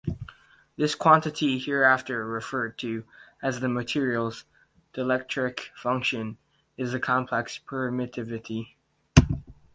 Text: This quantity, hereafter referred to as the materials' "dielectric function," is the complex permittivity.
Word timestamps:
This 0.77 0.95
quantity, 0.95 1.59
hereafter 1.59 2.25
referred 2.25 2.79
to 2.79 3.05
as 3.43 3.59
the 3.59 3.69
materials' 3.69 4.45
"dielectric 4.95 5.67
function," 5.75 6.39
is 6.75 6.91
the 6.91 6.99
complex 6.99 7.59
permittivity. 7.63 8.69